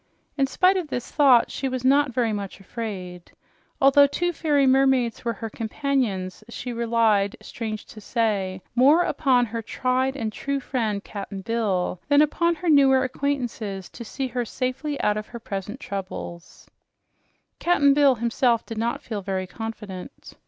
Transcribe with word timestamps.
In 0.35 0.47
spite 0.47 0.77
of 0.77 0.87
this 0.87 1.11
thought, 1.11 1.51
she 1.51 1.69
was 1.69 1.85
not 1.85 2.11
very 2.11 2.33
much 2.33 2.59
afraid. 2.59 3.31
Although 3.79 4.07
two 4.07 4.33
fairy 4.33 4.65
mermaids 4.65 5.23
were 5.23 5.33
her 5.33 5.47
companions, 5.51 6.43
she 6.49 6.73
relied, 6.73 7.35
strange 7.39 7.85
to 7.85 8.01
say, 8.01 8.63
more 8.73 9.03
upon 9.03 9.45
her 9.45 9.61
tried 9.61 10.15
and 10.17 10.33
true 10.33 10.59
friend, 10.59 11.03
Cap'n 11.03 11.41
Bill, 11.41 12.01
than 12.07 12.23
upon 12.23 12.55
her 12.55 12.67
newer 12.67 13.03
acquaintances 13.03 13.89
to 13.91 14.03
see 14.03 14.29
her 14.29 14.43
safely 14.43 14.99
out 15.01 15.17
of 15.17 15.27
her 15.27 15.39
present 15.39 15.79
trouble. 15.79 16.41
Cap'n 17.59 17.93
Bill 17.93 18.15
himself 18.15 18.65
did 18.65 18.79
not 18.79 19.03
feel 19.03 19.21
very 19.21 19.45
confident. 19.45 20.33